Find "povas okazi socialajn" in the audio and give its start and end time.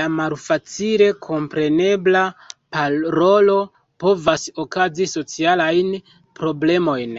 4.06-5.96